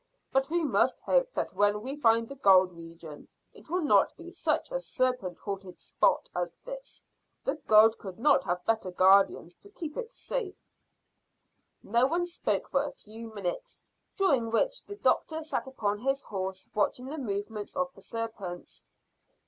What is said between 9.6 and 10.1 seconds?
to keep